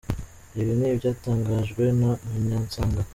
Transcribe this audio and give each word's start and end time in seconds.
Ibi 0.59 0.73
ni 0.79 0.87
ibyatangajwe 0.93 1.83
na 1.99 2.09
Munyensanga. 2.29 3.01